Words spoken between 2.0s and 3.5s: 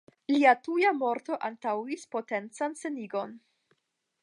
potencan senigon.